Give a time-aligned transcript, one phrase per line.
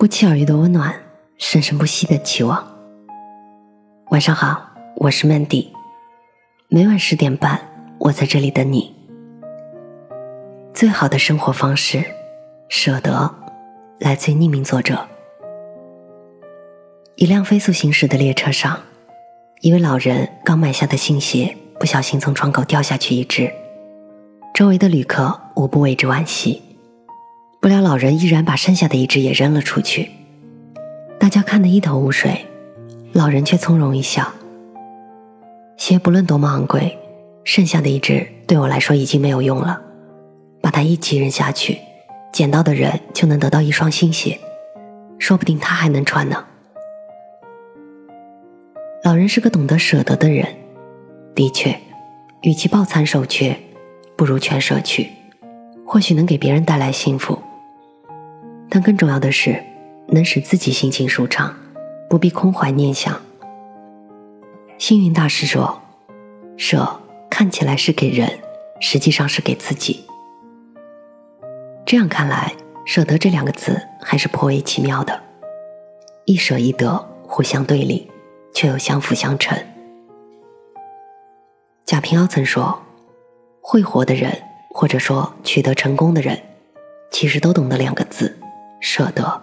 [0.00, 0.94] 不期而遇的温暖，
[1.36, 2.66] 生生不息的期望。
[4.10, 5.66] 晚上好，我是 Mandy，
[6.70, 7.60] 每晚十点半，
[7.98, 8.94] 我在这里等你。
[10.72, 12.02] 最好的生活方式，
[12.70, 13.30] 舍得，
[13.98, 15.06] 来自于匿名作者。
[17.16, 18.80] 一辆飞速行驶的列车上，
[19.60, 23.52] 一位老人刚买下的新鞋不小心从窗口掉下去一只，
[24.54, 26.62] 周围的旅客无不为之惋惜。
[27.60, 30.08] 不料老人依然把剩下的一只也扔了出去，
[31.18, 32.46] 大家看得一头雾水，
[33.12, 34.32] 老人却从容一笑。
[35.76, 36.96] 鞋不论多么昂贵，
[37.44, 39.78] 剩下的一只对我来说已经没有用了，
[40.62, 41.76] 把它一起扔下去，
[42.32, 44.40] 捡到的人就能得到一双新鞋，
[45.18, 46.42] 说不定他还能穿呢。
[49.04, 50.46] 老人是个懂得舍得的人，
[51.34, 51.78] 的确，
[52.40, 53.54] 与其抱残守缺，
[54.16, 55.10] 不如全舍去，
[55.84, 57.38] 或许能给别人带来幸福。
[58.70, 59.62] 但更重要的是，
[60.06, 61.56] 能使自己心情舒畅，
[62.08, 63.20] 不必空怀念想。
[64.78, 65.82] 星云大师说
[66.56, 68.38] ：“舍看起来是给人，
[68.80, 70.04] 实际上是给自己。”
[71.84, 72.54] 这样看来
[72.86, 75.20] ，“舍得”这两个字还是颇为奇妙的，
[76.24, 78.08] 一舍一得，互相对立，
[78.54, 79.58] 却又相辅相成。
[81.84, 82.80] 贾平凹曾说
[83.60, 86.40] ：“会活的人，或者说取得成功的人，
[87.10, 88.38] 其实都懂得两个字。”
[88.80, 89.40] 舍得，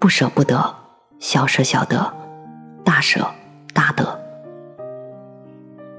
[0.00, 0.74] 不舍不得，
[1.20, 2.14] 小舍小得，
[2.82, 3.30] 大舍
[3.74, 4.18] 大得。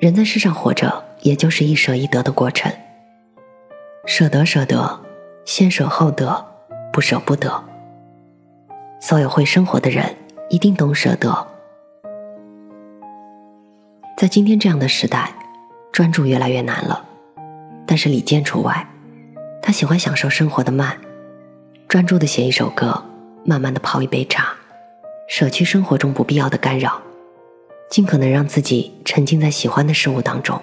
[0.00, 2.72] 人在世上活着，也就是一舍一得的过程。
[4.06, 4.98] 舍得舍得，
[5.44, 6.46] 先舍后得，
[6.90, 7.62] 不舍不得。
[9.00, 10.16] 所有会生活的人，
[10.48, 11.46] 一定懂舍得。
[14.16, 15.30] 在今天这样的时代，
[15.92, 17.04] 专注越来越难了，
[17.86, 18.88] 但是李健除外，
[19.60, 20.98] 他喜欢享受生活的慢。
[21.88, 23.02] 专注的写一首歌，
[23.46, 24.52] 慢慢的泡一杯茶，
[25.26, 27.00] 舍去生活中不必要的干扰，
[27.88, 30.60] 尽可能让自己沉浸在喜欢的事物当中。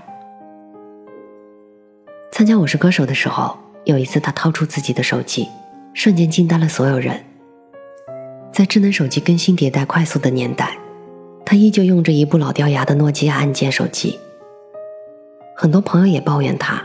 [2.32, 5.48] 参加《我是歌手》的时候，有一次他掏出自己的手机，
[5.96, 7.26] 瞬间惊呆了所有人。
[8.54, 10.78] 在智能手机更新迭代快速的年代，
[11.44, 14.20] 他依旧用着一部老掉牙的诺基亚按键手机。
[15.58, 16.84] 很多朋友也抱怨他，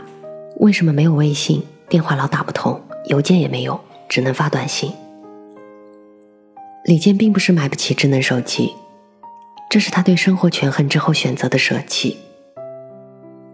[0.55, 3.79] 为什么没有微信，电话老打不通，邮件也没有。
[4.11, 4.91] 只能发短信。
[6.83, 8.73] 李健并不是买不起智能手机，
[9.69, 12.17] 这是他对生活权衡之后选择的舍弃。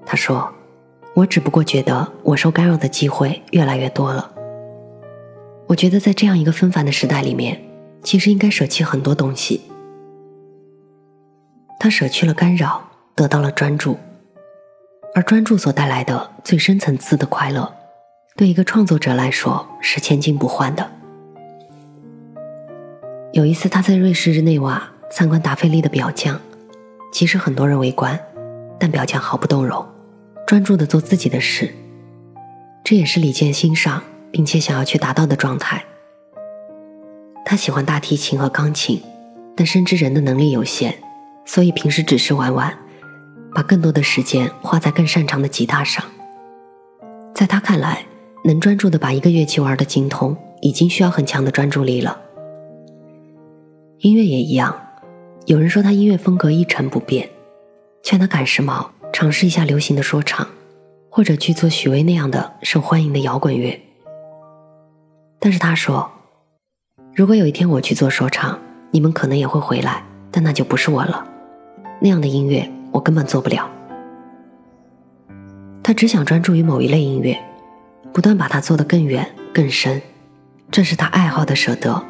[0.04, 0.52] 他说
[1.14, 4.34] ：“我只不过觉得我受干扰的机会越来越多了。
[5.68, 7.62] 我觉得在这样一个纷繁的时代里面，
[8.02, 9.62] 其实应该舍弃很多东西。”
[11.80, 14.00] 他舍去了干扰，得到了专注，
[15.14, 17.77] 而专注所带来的最深层次的快乐。
[18.38, 20.88] 对一个创作者来说是千金不换的。
[23.34, 26.40] 有一次，他在瑞士日内瓦参观达菲利的表匠，
[27.12, 28.18] 其实很多人围观，
[28.80, 29.84] 但表匠毫不动容，
[30.46, 31.74] 专注的做自己的事。
[32.84, 35.84] 这也是李健欣赏并且想要去达到的状态。
[37.44, 39.02] 他喜欢大提琴和钢琴，
[39.56, 40.94] 但深知人的能力有限，
[41.44, 42.78] 所以平时只是玩玩，
[43.56, 46.06] 把更多的时间花在更擅长的吉他上。
[47.34, 48.06] 在他看来。
[48.48, 52.18] 能专注的把一个乐器玩的精通，已经需要很强的专注力了。
[54.00, 54.74] 音乐也一样，
[55.48, 57.30] 有人说他音乐风格一成不变，
[58.02, 60.48] 劝他赶时髦，尝试一下流行的说唱，
[61.10, 63.78] 或者去做许巍那样的受欢迎的摇滚乐。
[65.40, 66.10] 但是他说，
[67.14, 68.58] 如果有一天我去做说唱，
[68.92, 71.28] 你们可能也会回来，但那就不是我了，
[72.00, 73.70] 那样的音乐我根本做不了。
[75.84, 77.38] 他只想专注于某一类音乐。
[78.18, 80.02] 不断把它做得更远更深，
[80.72, 82.04] 这是他爱好的舍得。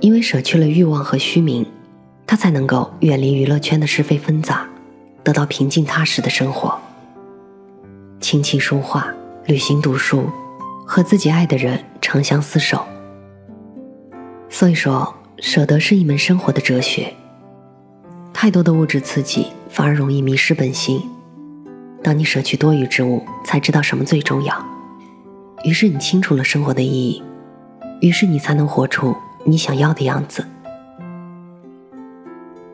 [0.00, 1.66] 因为舍去了欲望和虚名，
[2.26, 4.66] 他才能够远离娱乐圈的是非纷杂，
[5.22, 6.80] 得到平静踏实的生活。
[8.20, 9.12] 琴棋书画、
[9.44, 10.30] 旅行读书，
[10.86, 12.82] 和自己爱的人长相厮守。
[14.48, 17.12] 所以说，舍得是一门生活的哲学。
[18.32, 21.02] 太多的物质刺激，反而容易迷失本心。
[22.02, 24.64] 当你舍去多余之物，才知道什么最重要。
[25.64, 27.22] 于是你清楚了生活的意义，
[28.00, 29.14] 于是你才能活出
[29.44, 30.44] 你想要的样子。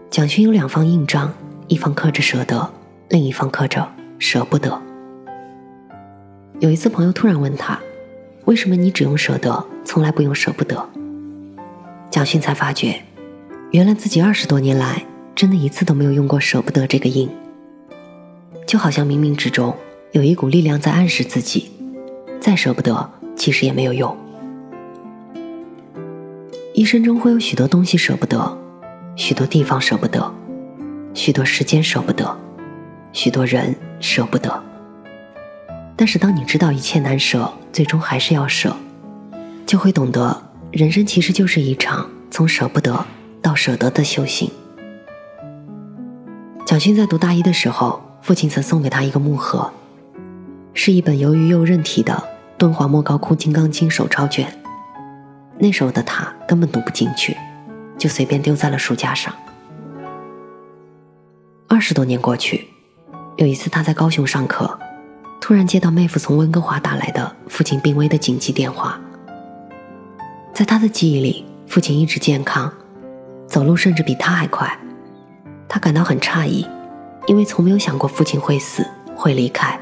[0.08, 1.34] 蒋勋有两方印章，
[1.66, 2.72] 一方刻着舍得，
[3.08, 3.86] 另一方刻着
[4.18, 4.80] 舍不得。
[6.60, 7.78] 有一次朋友突然问他
[8.46, 10.88] ：“为什么你只用舍得，从来不用舍不得？”
[12.08, 13.02] 蒋勋才发觉，
[13.72, 17.28] 原来自己二十多年来真的一次都没有用过舍不得这个印。
[18.66, 19.74] 就好像冥冥之中
[20.12, 21.70] 有一股力量在暗示自己，
[22.40, 24.16] 再舍不得，其实也没有用。
[26.74, 28.58] 一生中会有许多东西舍不得，
[29.14, 30.34] 许多地方舍不得，
[31.14, 32.36] 许多时间舍不得，
[33.12, 34.62] 许多人舍不得。
[35.94, 38.76] 但是，当你知道一切难舍，最终还是要舍，
[39.64, 43.06] 就会懂得，人生其实就是一场从舍不得
[43.40, 44.50] 到舍得的修行。
[46.66, 49.70] 蒋勋在读大一的时候，父亲曾送给他一个木盒，
[50.74, 52.28] 是一本由于右任体的
[52.58, 54.52] 敦煌莫高窟金刚经手抄卷。
[55.60, 57.36] 那时候的他根本读不进去，
[57.96, 59.32] 就随便丢在了书架上。
[61.68, 62.66] 二十多年过去，
[63.36, 64.76] 有一次他在高雄上课。
[65.40, 69.00] 突然接到妹夫从温哥华打来的父亲病危的紧急电话。
[70.52, 72.72] 在他的记忆里，父亲一直健康，
[73.46, 74.76] 走路甚至比他还快。
[75.68, 76.66] 他感到很诧异，
[77.26, 79.78] 因为从没有想过父亲会死，会离开。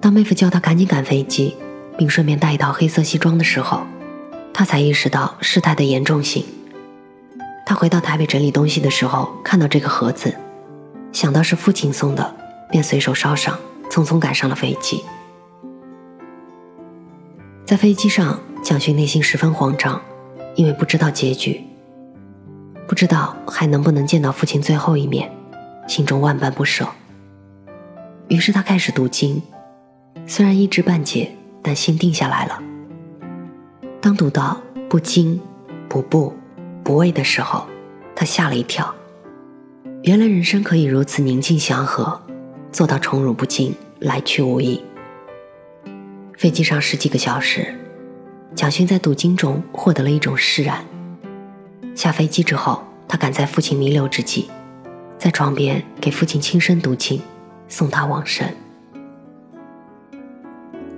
[0.00, 1.56] 当妹夫叫他赶紧赶飞机，
[1.96, 3.82] 并顺便带一套黑色西装的时候，
[4.52, 6.44] 他才意识到事态的严重性。
[7.64, 10.34] 他回到台北整理东西的时候，看到这个盒子，
[11.12, 12.36] 想到是父亲送的。
[12.70, 13.58] 便随手烧上，
[13.90, 15.04] 匆匆赶上了飞机。
[17.66, 20.00] 在飞机上，蒋勋内心十分慌张，
[20.54, 21.62] 因为不知道结局，
[22.86, 25.30] 不知道还能不能见到父亲最后一面，
[25.88, 26.86] 心中万般不舍。
[28.28, 29.42] 于是他开始读经，
[30.26, 31.30] 虽然一知半解，
[31.62, 32.62] 但心定下来了。
[34.00, 35.40] 当读到“不惊、
[35.88, 36.32] 不怖、
[36.82, 37.66] 不畏”的时候，
[38.14, 38.94] 他吓了一跳，
[40.02, 42.20] 原来人生可以如此宁静祥和。
[42.72, 44.82] 做到宠辱不惊，来去无意。
[46.38, 47.74] 飞机上十几个小时，
[48.54, 50.82] 蒋勋在读经中获得了一种释然。
[51.94, 54.48] 下飞机之后，他赶在父亲弥留之际，
[55.18, 57.20] 在床边给父亲轻声读经，
[57.68, 58.46] 送他往生。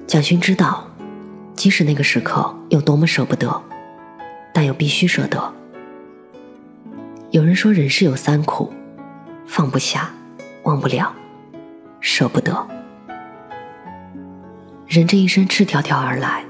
[0.06, 0.88] 蒋勋知道，
[1.54, 3.62] 即使那个时刻有多么舍不得，
[4.52, 5.52] 但又必须舍得。
[7.30, 8.72] 有人说，人世有三苦：
[9.46, 10.10] 放不下，
[10.62, 11.12] 忘不了。
[12.00, 12.66] 舍不得，
[14.86, 16.44] 人这一生赤条条而来，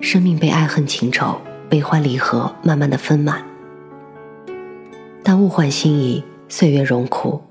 [0.00, 1.38] 生命被爱恨情仇、
[1.68, 3.42] 悲欢离合慢慢的分满。
[5.22, 7.42] 但物换星移，岁月荣枯，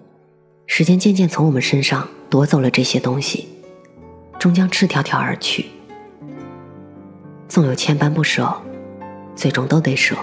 [0.66, 3.48] 时间渐渐从我们身上夺走了这些东西，
[4.40, 5.68] 终将赤条条而去。
[7.48, 8.54] 纵有千般不舍，
[9.36, 10.16] 最终都得舍。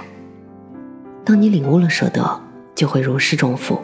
[1.24, 2.40] 当你领悟了舍得，
[2.74, 3.80] 就会如释重负，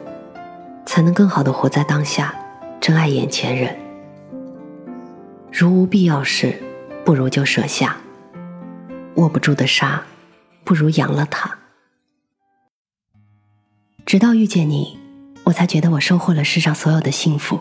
[0.85, 2.35] 才能更好的活在当下。
[2.81, 3.77] 珍爱眼前人，
[5.53, 6.59] 如无必要事，
[7.05, 7.97] 不如就舍下。
[9.17, 10.03] 握不住的沙，
[10.65, 11.60] 不如扬了它。
[14.11, 14.99] 直到遇见你，
[15.45, 17.61] 我才觉得我收获了世上所有的幸福。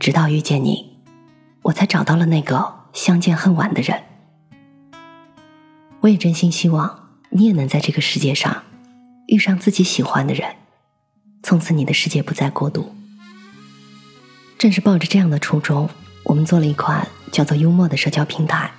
[0.00, 0.98] 直到遇见你，
[1.62, 4.02] 我才找到了那个相见恨晚的人。
[6.00, 8.64] 我也真心希望你也能在这个世界上
[9.28, 10.56] 遇上自己喜欢的人，
[11.40, 12.92] 从此你的世界不再孤独。
[14.58, 15.88] 正是抱着这样的初衷，
[16.24, 18.72] 我们做了一款叫做“幽默”的社交平台，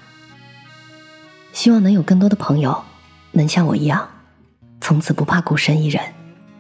[1.54, 2.84] 希望能有更多的朋友
[3.32, 4.10] 能像我一样，
[4.82, 6.04] 从此不怕孤身一人，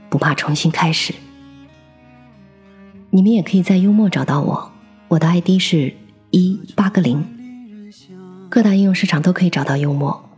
[0.10, 1.14] 不怕重新开始。
[3.10, 4.72] 你们也可以在幽默找到我，
[5.08, 5.94] 我的 ID 是
[6.32, 7.26] 一八个零，
[8.50, 10.30] 各大应用市场都可以找到幽默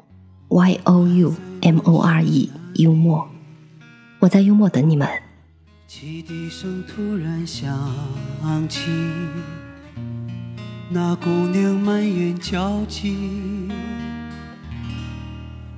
[0.50, 3.28] ，Y O U M O R E 幽默，
[4.20, 5.08] 我在幽默等你们。
[5.88, 7.68] 汽笛声突然响
[8.70, 8.92] 起，
[10.92, 13.68] 那姑娘满眼焦急，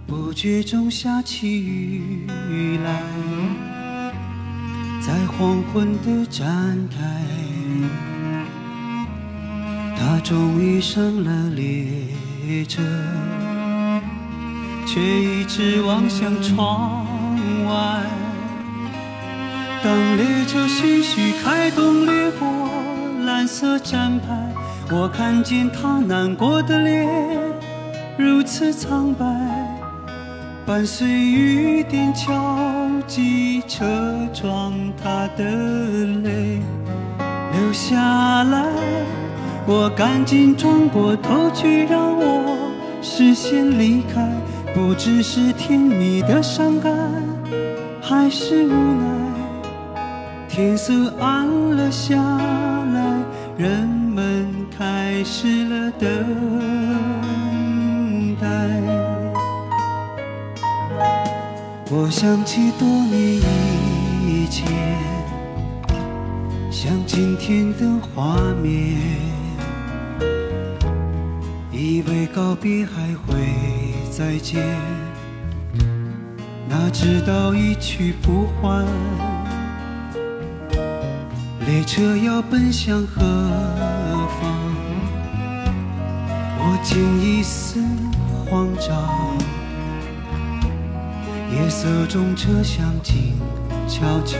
[0.05, 2.27] 不觉中下起雨
[2.83, 3.01] 来，
[5.01, 6.47] 在黄昏的站
[6.89, 6.95] 台，
[9.97, 12.83] 她终于上了列车，
[14.85, 17.03] 却一直望向窗
[17.65, 18.03] 外。
[19.83, 22.69] 当列车徐徐开动，掠过
[23.25, 24.53] 蓝色站牌，
[24.91, 27.07] 我看见他难过的脸
[28.19, 29.25] 如此苍白，
[30.63, 32.31] 伴随雨点敲
[33.13, 33.85] 击车
[34.33, 34.71] 窗，
[35.03, 35.43] 他的
[36.23, 36.61] 泪
[37.51, 37.97] 流下
[38.45, 38.63] 来，
[39.67, 44.25] 我赶紧转过头去，让我视线离开，
[44.73, 46.93] 不知是甜蜜的伤感，
[48.01, 49.03] 还是无奈。
[50.47, 53.17] 天色暗了下来，
[53.57, 56.07] 人们开始了等
[58.39, 59.00] 待。
[61.93, 63.41] 我想起多年
[64.25, 64.65] 以前，
[66.71, 68.95] 像今天的画面，
[71.69, 73.35] 以为告别还会。
[74.09, 74.61] 再见，
[76.69, 78.85] 哪知道一去不还。
[81.65, 83.21] 列车要奔向何
[84.39, 84.49] 方？
[86.57, 87.83] 我竟一丝
[88.45, 89.50] 慌张。
[91.53, 93.33] 夜色中车厢静
[93.85, 94.37] 悄悄，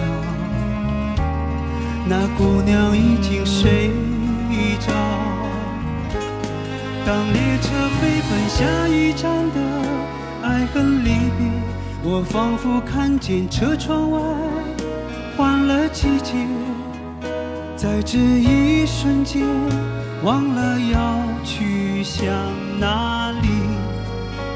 [2.08, 3.92] 那姑娘已经睡
[4.80, 4.94] 着。
[7.06, 9.60] 当列车飞奔下一站的
[10.42, 11.52] 爱恨离别，
[12.02, 14.20] 我仿佛看见车窗外
[15.36, 16.34] 换了季节，
[17.76, 19.46] 在这一瞬间
[20.24, 22.32] 忘了要去向
[22.80, 23.50] 哪里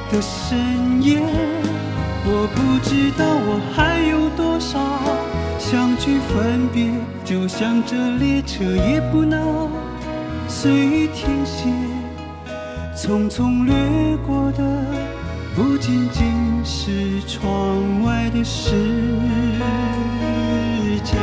[0.10, 1.20] 的深夜。
[2.28, 4.80] 我不知道我还有多少
[5.60, 6.92] 相聚分别，
[7.24, 9.70] 就像这列车也不能
[10.48, 11.70] 随意停歇。
[12.96, 14.64] 匆匆掠过的
[15.56, 16.26] 不仅仅
[16.64, 18.72] 是窗外的世
[21.04, 21.16] 界。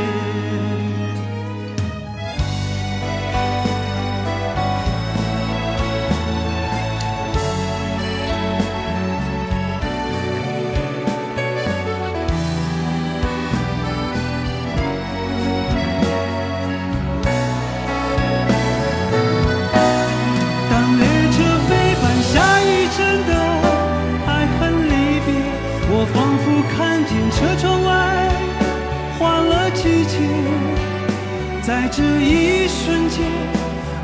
[31.61, 33.21] 在这一瞬间，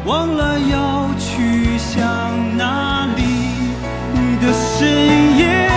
[0.06, 1.98] 忘了要去向
[2.58, 3.22] 哪里
[4.42, 5.70] 的深夜。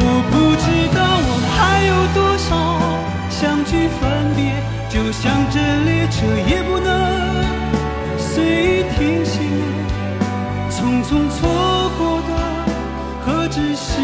[0.00, 2.48] 我不知道我还有多少
[3.30, 4.02] 相聚分
[4.34, 4.40] 别，
[4.88, 6.16] 就像这列车
[6.48, 6.86] 也不能
[8.18, 9.40] 随意停歇。
[10.70, 11.38] 匆匆错
[11.96, 12.30] 过的，
[13.24, 13.97] 何止是